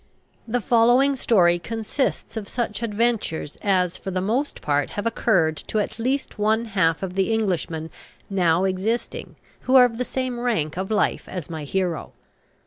[0.47, 5.77] The following story consists of such adventures as for the most part have occurred to
[5.77, 7.91] at least one half of the Englishmen
[8.27, 12.13] now existing who are of the same rank of life as my hero.